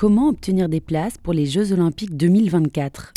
[0.00, 3.12] Comment obtenir des places pour les Jeux olympiques 2024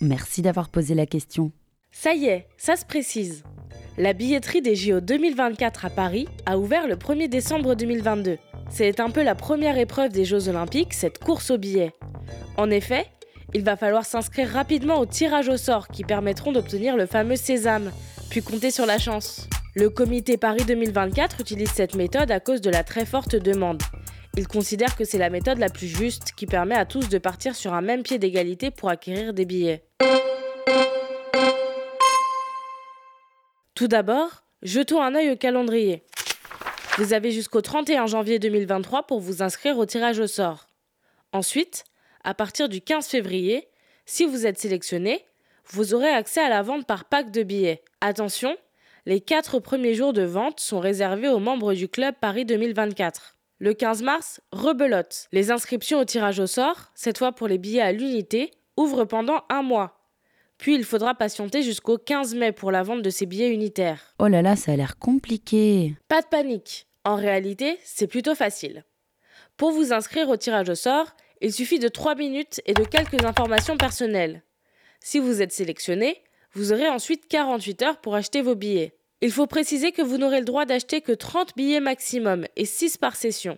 [0.00, 1.52] Merci d'avoir posé la question.
[1.92, 3.44] Ça y est, ça se précise.
[3.98, 8.38] La billetterie des JO 2024 à Paris a ouvert le 1er décembre 2022.
[8.70, 11.92] C'est un peu la première épreuve des Jeux olympiques, cette course aux billets.
[12.56, 13.04] En effet,
[13.52, 17.92] il va falloir s'inscrire rapidement au tirage au sort qui permettront d'obtenir le fameux sésame,
[18.30, 19.50] puis compter sur la chance.
[19.74, 23.82] Le comité Paris 2024 utilise cette méthode à cause de la très forte demande.
[24.36, 27.54] Il considère que c'est la méthode la plus juste qui permet à tous de partir
[27.54, 29.84] sur un même pied d'égalité pour acquérir des billets.
[33.74, 36.02] Tout d'abord, jetons un œil au calendrier.
[36.98, 40.66] Vous avez jusqu'au 31 janvier 2023 pour vous inscrire au tirage au sort.
[41.32, 41.84] Ensuite,
[42.24, 43.68] à partir du 15 février,
[44.06, 45.24] si vous êtes sélectionné,
[45.70, 47.82] vous aurez accès à la vente par pack de billets.
[48.00, 48.56] Attention,
[49.06, 53.33] les quatre premiers jours de vente sont réservés aux membres du club Paris 2024.
[53.60, 55.28] Le 15 mars, rebelote.
[55.30, 59.44] Les inscriptions au tirage au sort, cette fois pour les billets à l'unité, ouvrent pendant
[59.48, 60.00] un mois.
[60.58, 64.14] Puis il faudra patienter jusqu'au 15 mai pour la vente de ces billets unitaires.
[64.18, 65.94] Oh là là, ça a l'air compliqué.
[66.08, 66.88] Pas de panique.
[67.04, 68.84] En réalité, c'est plutôt facile.
[69.56, 73.24] Pour vous inscrire au tirage au sort, il suffit de 3 minutes et de quelques
[73.24, 74.42] informations personnelles.
[74.98, 78.96] Si vous êtes sélectionné, vous aurez ensuite 48 heures pour acheter vos billets.
[79.24, 82.98] Il faut préciser que vous n'aurez le droit d'acheter que 30 billets maximum et 6
[82.98, 83.56] par session.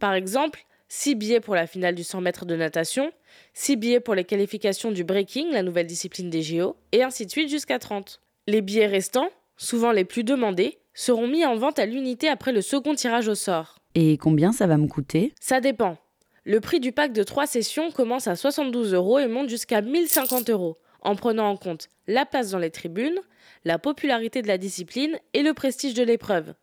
[0.00, 3.12] Par exemple, 6 billets pour la finale du 100 mètres de natation,
[3.54, 7.30] 6 billets pour les qualifications du breaking, la nouvelle discipline des JO, et ainsi de
[7.30, 8.20] suite jusqu'à 30.
[8.48, 12.60] Les billets restants, souvent les plus demandés, seront mis en vente à l'unité après le
[12.60, 13.78] second tirage au sort.
[13.94, 15.32] Et combien ça va me coûter?
[15.40, 15.98] Ça dépend.
[16.42, 20.50] Le prix du pack de 3 sessions commence à 72 euros et monte jusqu'à 1050
[20.50, 23.18] euros, en prenant en compte la place dans les tribunes,
[23.64, 26.54] la popularité de la discipline et le prestige de l'épreuve.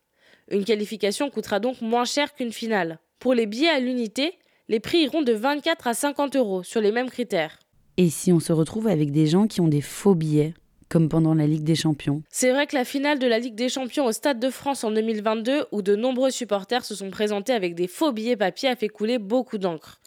[0.50, 3.00] Une qualification coûtera donc moins cher qu'une finale.
[3.20, 4.38] Pour les billets à l'unité,
[4.70, 7.60] les prix iront de 24 à 50 euros sur les mêmes critères.
[7.98, 10.54] Et si on se retrouve avec des gens qui ont des faux billets
[10.90, 12.22] comme pendant la Ligue des Champions?
[12.30, 14.92] C'est vrai que la finale de la Ligue des Champions au Stade de France en
[14.92, 18.90] 2022, où de nombreux supporters se sont présentés avec des faux billets papier, a fait
[18.90, 20.00] couler beaucoup d'encre.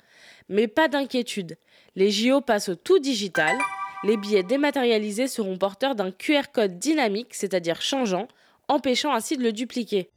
[0.48, 1.56] Mais pas d'inquiétude,
[1.96, 3.56] les JO passent au tout digital.
[4.04, 8.28] Les billets dématérialisés seront porteurs d'un QR code dynamique, c'est-à-dire changeant,
[8.68, 10.10] empêchant ainsi de le dupliquer.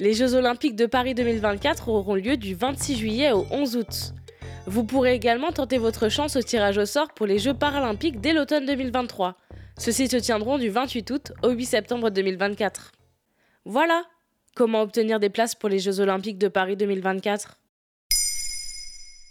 [0.00, 4.14] Les Jeux olympiques de Paris 2024 auront lieu du 26 juillet au 11 août.
[4.66, 8.32] Vous pourrez également tenter votre chance au tirage au sort pour les Jeux paralympiques dès
[8.32, 9.36] l'automne 2023.
[9.78, 12.92] Ceux-ci se tiendront du 28 août au 8 septembre 2024.
[13.64, 14.04] Voilà
[14.54, 17.58] comment obtenir des places pour les Jeux olympiques de Paris 2024.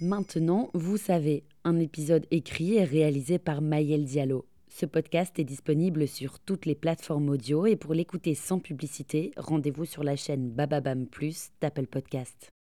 [0.04, 4.46] Maintenant, vous savez, un épisode écrit et réalisé par Maël Diallo.
[4.68, 9.86] Ce podcast est disponible sur toutes les plateformes audio et pour l'écouter sans publicité, rendez-vous
[9.86, 12.53] sur la chaîne Bababam Plus d'Apple Podcast.